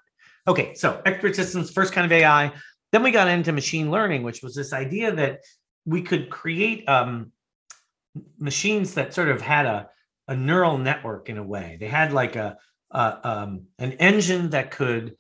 Okay 0.48 0.74
so 0.76 1.02
expert 1.06 1.36
systems 1.36 1.72
first 1.72 1.94
kind 1.94 2.06
of 2.06 2.12
ai 2.12 2.54
then 2.96 3.04
we 3.04 3.12
got 3.12 3.28
into 3.28 3.52
machine 3.52 3.92
learning 3.92 4.24
which 4.24 4.42
was 4.42 4.56
this 4.56 4.74
idea 4.74 5.12
that 5.12 5.42
we 5.86 6.02
could 6.02 6.30
create 6.30 6.88
um, 6.88 7.32
machines 8.40 8.94
that 8.94 9.14
sort 9.14 9.30
of 9.30 9.42
had 9.42 9.66
a, 9.66 9.90
a 10.28 10.36
neural 10.36 10.78
network 10.78 11.30
in 11.30 11.38
a 11.38 11.44
way 11.44 11.78
they 11.80 11.88
had 11.88 12.14
like 12.14 12.36
a, 12.36 12.58
a 12.92 13.30
um, 13.30 13.64
an 13.80 13.92
engine 13.94 14.50
that 14.50 14.72
could 14.72 15.16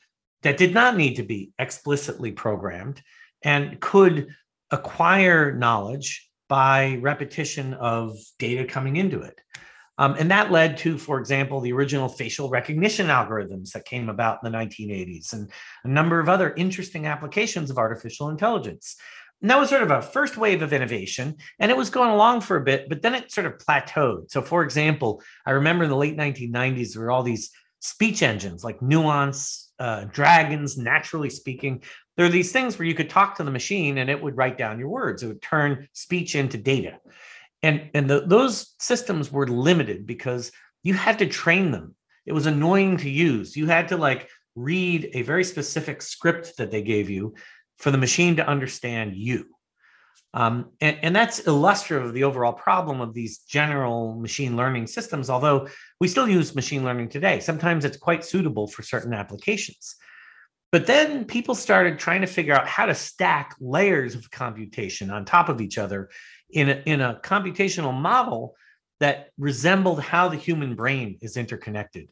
that 0.46 0.58
did 0.58 0.74
not 0.74 0.96
need 0.96 1.16
to 1.16 1.24
be 1.24 1.52
explicitly 1.58 2.32
programmed 2.32 3.02
and 3.44 3.80
could 3.80 4.28
acquire 4.72 5.52
knowledge 5.52 6.30
by 6.48 7.00
repetition 7.02 7.74
of 7.74 8.16
data 8.38 8.66
coming 8.66 8.96
into 8.96 9.22
it. 9.22 9.40
Um, 9.98 10.16
and 10.20 10.30
that 10.32 10.52
led 10.52 10.78
to, 10.78 10.98
for 10.98 11.20
example, 11.20 11.62
the 11.62 11.72
original 11.72 12.10
facial 12.10 12.50
recognition 12.50 13.08
algorithms 13.08 13.72
that 13.72 13.86
came 13.86 14.10
about 14.10 14.40
in 14.44 14.52
the 14.52 14.58
1980s 14.58 15.34
and 15.34 15.50
a 15.84 15.88
number 15.88 16.20
of 16.20 16.28
other 16.28 16.54
interesting 16.56 17.06
applications 17.06 17.72
of 17.72 17.78
artificial 17.78 18.30
intelligence. 18.30 18.98
And 19.42 19.50
that 19.50 19.60
was 19.60 19.70
sort 19.70 19.84
of 19.84 19.92
a 19.92 20.02
first 20.02 20.38
wave 20.38 20.62
of 20.62 20.74
innovation, 20.74 21.36
and 21.60 21.70
it 21.70 21.78
was 21.78 21.90
going 21.90 22.10
along 22.10 22.42
for 22.42 22.58
a 22.58 22.64
bit, 22.64 22.90
but 22.90 23.02
then 23.02 23.14
it 23.14 23.32
sort 23.32 23.46
of 23.46 23.58
plateaued. 23.58 24.32
So, 24.32 24.42
for 24.42 24.64
example, 24.64 25.22
I 25.46 25.52
remember 25.52 25.84
in 25.84 25.90
the 25.90 25.96
late 25.96 26.18
1990s, 26.18 26.94
there 26.94 27.04
were 27.04 27.12
all 27.12 27.24
these 27.24 27.52
speech 27.80 28.24
engines 28.24 28.64
like 28.64 28.82
Nuance, 28.82 29.72
uh, 29.78 30.06
dragons, 30.06 30.78
NaturallySpeaking. 30.78 31.84
There 32.18 32.26
are 32.26 32.30
these 32.30 32.52
things 32.52 32.80
where 32.80 32.88
you 32.88 32.96
could 32.96 33.10
talk 33.10 33.36
to 33.36 33.44
the 33.44 33.52
machine 33.52 33.98
and 33.98 34.10
it 34.10 34.22
would 34.22 34.38
write 34.38 34.58
down 34.58 34.80
your 34.80 34.90
words. 34.90 35.22
It 35.22 35.28
would 35.28 35.42
turn 35.42 35.88
speech 35.94 36.36
into 36.36 36.58
data. 36.58 36.98
And, 37.64 37.90
and 37.94 38.10
the, 38.10 38.22
those 38.22 38.76
systems 38.80 39.32
were 39.32 39.48
limited 39.48 40.06
because 40.06 40.52
you 40.84 40.94
had 40.94 41.20
to 41.20 41.28
train 41.28 41.72
them. 41.72 41.96
It 42.26 42.34
was 42.34 42.46
annoying 42.46 42.98
to 42.98 43.10
use. 43.10 43.56
You 43.56 43.68
had 43.68 43.90
to 43.90 43.98
like 43.98 44.30
read 44.56 45.10
a 45.14 45.22
very 45.22 45.44
specific 45.44 46.02
script 46.02 46.58
that 46.58 46.72
they 46.72 46.82
gave 46.82 47.10
you 47.10 47.36
for 47.78 47.92
the 47.92 47.98
machine 47.98 48.38
to 48.38 48.48
understand 48.48 49.16
you. 49.16 49.46
Um, 50.34 50.72
and, 50.82 50.98
and, 51.02 51.16
that's 51.16 51.48
illustrative 51.48 52.10
of 52.10 52.14
the 52.14 52.26
overall 52.26 52.52
problem 52.52 53.00
of 53.00 53.14
these 53.14 53.40
general 53.40 54.16
machine 54.16 54.58
learning 54.58 54.88
systems, 54.88 55.30
although 55.30 55.70
we 56.02 56.10
still 56.10 56.28
use 56.28 56.54
machine 56.54 56.84
learning 56.84 57.08
today. 57.08 57.40
Sometimes 57.40 57.86
it's 57.86 57.96
quite 57.96 58.26
suitable 58.26 58.68
for 58.68 58.84
certain 58.84 59.14
applications. 59.14 59.96
But 60.74 60.88
then 60.88 61.24
people 61.24 61.56
started 61.56 61.98
trying 61.98 62.20
to 62.20 62.28
figure 62.28 62.54
out 62.54 62.68
how 62.68 62.86
to 62.86 62.94
stack 62.94 63.56
layers 63.62 64.14
of 64.14 64.30
computation 64.30 65.10
on 65.10 65.24
top 65.24 65.48
of 65.48 65.62
each 65.62 65.78
other 65.78 66.10
in 66.50 66.70
a, 66.70 66.82
in 66.86 67.02
a 67.02 67.20
computational 67.24 67.94
model 67.94 68.56
that 69.00 69.30
resembled 69.38 70.00
how 70.00 70.30
the 70.30 70.38
human 70.38 70.76
brain 70.76 71.18
is 71.22 71.38
interconnected. 71.38 72.10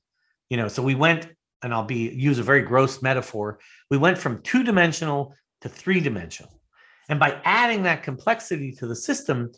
You 0.50 0.58
know, 0.58 0.68
so 0.68 0.84
we 0.84 0.96
went, 0.96 1.28
and 1.62 1.74
I'll 1.74 1.86
be 1.86 2.10
use 2.10 2.40
a 2.40 2.44
very 2.44 2.62
gross 2.62 3.02
metaphor, 3.02 3.60
we 3.90 3.98
went 3.98 4.18
from 4.18 4.42
two 4.42 4.64
dimensional 4.64 5.34
to 5.62 5.70
three 5.70 6.00
dimensional 6.00 6.60
and 7.10 7.20
by 7.20 7.40
adding 7.44 7.84
that 7.84 8.04
complexity 8.04 8.72
to 8.74 8.88
the 8.88 8.96
system, 8.96 9.52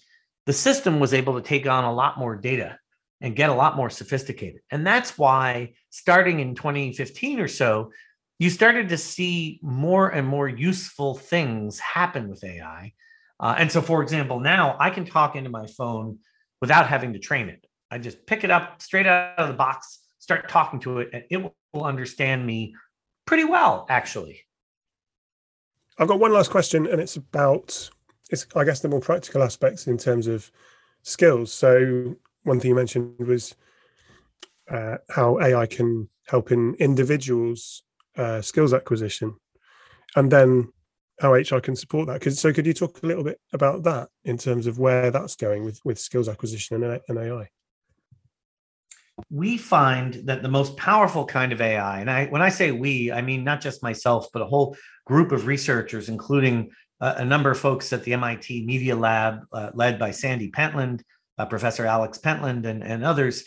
the 0.46 0.53
system 0.53 1.00
was 1.00 1.13
able 1.13 1.36
to 1.36 1.41
take 1.41 1.67
on 1.67 1.84
a 1.84 1.94
lot 1.94 2.17
more 2.17 2.36
data 2.36 2.79
and 3.22 3.36
get 3.36 3.50
a 3.50 3.53
lot 3.53 3.75
more 3.75 3.89
sophisticated. 3.89 4.62
And 4.72 4.86
that's 4.86 5.17
why, 5.17 5.74
starting 5.89 6.39
in 6.39 6.55
2015 6.55 7.39
or 7.39 7.48
so, 7.48 7.91
you 8.39 8.50
started 8.50 8.89
to 8.89 8.98
see 8.98 9.60
more 9.63 10.10
and 10.10 10.27
more 10.27 10.48
useful 10.48 11.15
things 11.15 11.79
happen 11.79 12.29
with 12.29 12.44
AI. 12.44 12.94
Uh, 13.39 13.56
and 13.58 13.72
so, 13.72 13.82
for 13.82 14.01
example, 14.01 14.39
now 14.39 14.77
I 14.80 14.89
can 14.89 15.06
talk 15.06 15.36
into 15.36 15.50
my 15.50 15.68
phone 15.68 16.20
without 16.62 16.88
having 16.88 17.13
to 17.13 17.20
train 17.20 17.50
it. 17.50 17.65
I 17.92 17.98
just 17.98 18.25
pick 18.25 18.44
it 18.44 18.51
up 18.51 18.82
straight 18.82 19.06
out 19.06 19.38
of 19.38 19.48
the 19.50 19.54
box, 19.54 20.01
start 20.20 20.50
talking 20.50 20.80
to 20.82 21.00
it, 21.00 21.10
and 21.13 21.24
it 21.30 21.54
will 21.74 21.84
understand 21.84 22.46
me 22.46 22.75
pretty 23.25 23.44
well, 23.44 23.86
actually. 23.89 24.42
I've 25.98 26.08
got 26.08 26.20
one 26.20 26.34
last 26.34 26.51
question, 26.51 26.88
and 26.88 27.00
it's 27.00 27.15
about 27.15 27.89
it's 28.32 28.48
I 28.56 28.63
guess 28.63 28.80
the 28.80 28.89
more 28.89 29.00
practical 29.00 29.44
aspects 29.44 29.88
in 29.88 29.98
terms 29.98 30.27
of 30.27 30.51
skills. 31.04 31.54
So 31.54 32.15
one 32.44 32.60
thing 32.60 32.70
you 32.70 32.75
mentioned 32.75 33.20
was 33.20 33.56
uh, 34.70 34.98
how 35.10 35.39
AI 35.39 35.65
can 35.68 36.10
help 36.27 36.51
in 36.51 36.75
individuals' 36.75 37.84
uh, 38.18 38.42
skills 38.42 38.74
acquisition, 38.74 39.36
and 40.15 40.32
then 40.32 40.70
how 41.19 41.34
HR 41.34 41.60
can 41.60 41.75
support 41.75 42.07
that. 42.07 42.22
Cause, 42.22 42.39
so 42.39 42.51
could 42.51 42.65
you 42.65 42.74
talk 42.74 43.01
a 43.03 43.05
little 43.05 43.24
bit 43.24 43.39
about 43.53 43.84
that 43.84 44.10
in 44.24 44.38
terms 44.38 44.67
of 44.67 44.79
where 44.79 45.12
that's 45.12 45.36
going 45.36 45.63
with 45.63 45.79
with 45.86 46.00
skills 46.00 46.27
acquisition 46.27 46.84
and, 46.84 47.01
and 47.07 47.17
AI? 47.17 47.50
we 49.29 49.57
find 49.57 50.13
that 50.25 50.41
the 50.41 50.50
most 50.50 50.75
powerful 50.75 51.25
kind 51.25 51.53
of 51.53 51.62
AI, 51.62 52.01
and 52.01 52.12
I, 52.12 52.25
when 52.25 52.41
I 52.41 52.50
say 52.50 52.72
we, 52.72 53.12
I 53.12 53.22
mean 53.22 53.43
not 53.43 53.62
just 53.62 53.81
myself, 53.81 54.27
but 54.34 54.41
a 54.41 54.45
whole 54.45 54.75
group 55.05 55.31
of 55.31 55.48
researchers, 55.48 56.10
including 56.10 56.72
a 57.00 57.25
number 57.25 57.51
of 57.51 57.60
folks 57.60 57.91
at 57.93 58.03
the 58.03 58.13
MIT 58.13 58.65
Media 58.65 58.95
Lab, 58.95 59.45
uh, 59.51 59.72
led 59.74 60.00
by 60.00 60.12
Sandy 60.12 60.50
Pentland, 60.50 61.03
uh, 61.38 61.45
Professor 61.45 61.86
Alex 61.86 62.17
Pentland, 62.17 62.65
and, 62.65 62.84
and 62.84 63.03
others. 63.03 63.43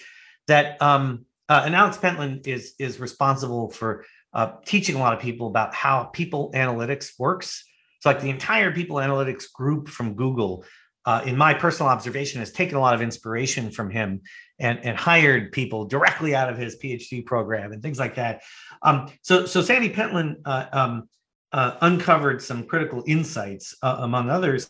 That 0.46 0.80
um, 0.82 1.24
uh, 1.48 1.62
and 1.64 1.74
Alex 1.74 1.96
Pentland 1.96 2.46
is 2.46 2.74
is 2.78 3.00
responsible 3.00 3.70
for 3.70 4.04
uh, 4.38 4.52
teaching 4.64 4.94
a 4.94 5.00
lot 5.00 5.12
of 5.12 5.18
people 5.18 5.48
about 5.48 5.74
how 5.74 6.04
people 6.04 6.52
analytics 6.54 7.10
works. 7.18 7.64
It's 7.96 8.06
like 8.06 8.20
the 8.20 8.30
entire 8.30 8.70
people 8.72 8.96
analytics 8.98 9.52
group 9.52 9.88
from 9.88 10.14
Google 10.14 10.64
uh, 11.04 11.22
in 11.24 11.36
my 11.36 11.54
personal 11.54 11.90
observation, 11.90 12.38
has 12.38 12.52
taken 12.52 12.76
a 12.76 12.80
lot 12.80 12.94
of 12.94 13.02
inspiration 13.02 13.72
from 13.72 13.90
him 13.90 14.20
and, 14.60 14.78
and 14.84 14.96
hired 14.96 15.50
people 15.50 15.86
directly 15.86 16.36
out 16.36 16.48
of 16.48 16.56
his 16.56 16.76
PhD 16.76 17.26
program 17.26 17.72
and 17.72 17.82
things 17.82 17.98
like 17.98 18.14
that. 18.14 18.42
Um, 18.82 19.10
so, 19.22 19.44
so 19.44 19.60
Sandy 19.60 19.88
Pentland 19.88 20.36
uh, 20.44 20.66
um, 20.70 21.08
uh, 21.50 21.76
uncovered 21.80 22.40
some 22.40 22.64
critical 22.64 23.02
insights, 23.08 23.74
uh, 23.82 23.96
among 24.00 24.30
others, 24.30 24.68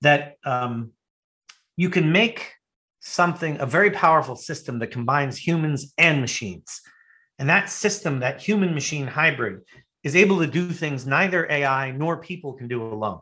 that 0.00 0.38
um, 0.44 0.90
you 1.76 1.88
can 1.88 2.10
make 2.10 2.54
something 2.98 3.60
a 3.60 3.66
very 3.66 3.92
powerful 3.92 4.34
system 4.34 4.80
that 4.80 4.90
combines 4.90 5.36
humans 5.36 5.92
and 5.98 6.20
machines. 6.20 6.80
And 7.38 7.48
that 7.48 7.70
system, 7.70 8.20
that 8.20 8.40
human 8.40 8.74
machine 8.74 9.06
hybrid, 9.06 9.62
is 10.02 10.16
able 10.16 10.38
to 10.40 10.46
do 10.46 10.70
things 10.70 11.06
neither 11.06 11.50
AI 11.50 11.90
nor 11.90 12.18
people 12.18 12.52
can 12.52 12.68
do 12.68 12.82
alone 12.82 13.20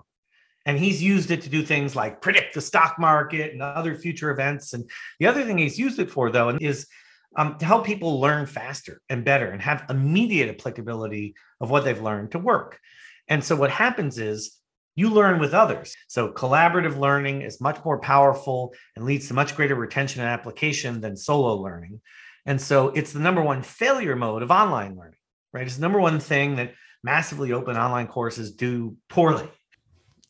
and 0.66 0.78
he's 0.78 1.02
used 1.02 1.30
it 1.30 1.42
to 1.42 1.48
do 1.48 1.62
things 1.62 1.96
like 1.96 2.20
predict 2.20 2.54
the 2.54 2.60
stock 2.60 2.98
market 2.98 3.52
and 3.52 3.62
other 3.62 3.96
future 3.96 4.30
events. 4.30 4.74
And 4.74 4.88
the 5.18 5.26
other 5.26 5.44
thing 5.44 5.58
he's 5.58 5.78
used 5.78 5.98
it 5.98 6.10
for, 6.10 6.30
though, 6.30 6.56
is 6.60 6.86
um, 7.36 7.58
to 7.58 7.64
help 7.64 7.84
people 7.84 8.20
learn 8.20 8.46
faster 8.46 9.00
and 9.08 9.24
better 9.24 9.50
and 9.50 9.60
have 9.60 9.86
immediate 9.88 10.50
applicability 10.50 11.34
of 11.60 11.70
what 11.70 11.84
they've 11.84 12.00
learned 12.00 12.32
to 12.32 12.38
work. 12.38 12.78
And 13.28 13.42
so 13.42 13.56
what 13.56 13.70
happens 13.70 14.18
is 14.18 14.58
you 14.94 15.08
learn 15.08 15.40
with 15.40 15.54
others. 15.54 15.94
So 16.06 16.30
collaborative 16.32 16.98
learning 16.98 17.42
is 17.42 17.60
much 17.60 17.82
more 17.84 17.98
powerful 17.98 18.74
and 18.94 19.04
leads 19.04 19.28
to 19.28 19.34
much 19.34 19.56
greater 19.56 19.74
retention 19.74 20.20
and 20.20 20.28
application 20.28 21.00
than 21.00 21.16
solo 21.16 21.56
learning. 21.56 22.00
And 22.46 22.60
so 22.60 22.88
it's 22.88 23.12
the 23.12 23.20
number 23.20 23.42
one 23.42 23.62
failure 23.62 24.16
mode 24.16 24.42
of 24.42 24.50
online 24.50 24.96
learning, 24.96 25.18
right? 25.52 25.66
It's 25.66 25.76
the 25.76 25.82
number 25.82 26.00
one 26.00 26.18
thing 26.18 26.56
that 26.56 26.74
massively 27.02 27.52
open 27.52 27.76
online 27.76 28.06
courses 28.06 28.52
do 28.52 28.96
poorly. 29.08 29.48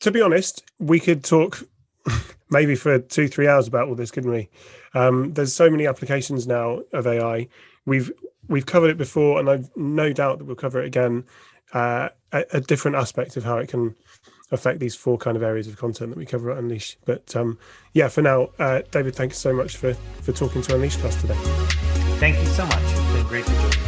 To 0.00 0.10
be 0.10 0.20
honest, 0.20 0.64
we 0.78 1.00
could 1.00 1.24
talk 1.24 1.62
maybe 2.50 2.74
for 2.74 2.98
two, 2.98 3.28
three 3.28 3.48
hours 3.48 3.66
about 3.66 3.88
all 3.88 3.94
this, 3.94 4.10
couldn't 4.10 4.30
we? 4.30 4.48
Um, 4.94 5.32
there's 5.32 5.54
so 5.54 5.70
many 5.70 5.86
applications 5.86 6.46
now 6.46 6.80
of 6.92 7.06
AI. 7.06 7.48
We've 7.86 8.12
we've 8.48 8.66
covered 8.66 8.90
it 8.90 8.98
before, 8.98 9.38
and 9.38 9.48
I've 9.48 9.70
no 9.76 10.12
doubt 10.12 10.38
that 10.38 10.44
we'll 10.44 10.56
cover 10.56 10.80
it 10.82 10.86
again. 10.86 11.24
Uh, 11.72 12.10
a, 12.32 12.44
a, 12.52 12.60
different 12.60 12.98
aspect 12.98 13.38
of 13.38 13.44
how 13.44 13.56
it 13.56 13.66
can 13.66 13.94
affect 14.50 14.78
these 14.78 14.94
four 14.94 15.16
kind 15.16 15.38
of 15.38 15.42
areas 15.42 15.66
of 15.66 15.78
content 15.78 16.10
that 16.10 16.18
we 16.18 16.26
cover 16.26 16.50
at 16.50 16.58
Unleash. 16.58 16.98
But 17.06 17.34
um, 17.34 17.58
yeah, 17.94 18.08
for 18.08 18.20
now, 18.20 18.50
uh, 18.58 18.82
David, 18.90 19.14
thanks 19.14 19.38
so 19.38 19.54
much 19.54 19.78
for 19.78 19.94
for 19.94 20.32
talking 20.32 20.60
to 20.62 20.72
Unleashcast 20.72 21.22
today. 21.22 21.91
Thank 22.22 22.38
you 22.38 22.46
so 22.46 22.64
much. 22.66 22.78
It's 22.84 23.12
been 23.12 23.26
great 23.26 23.44
to 23.46 23.52
join 23.52 23.72
you. 23.72 23.81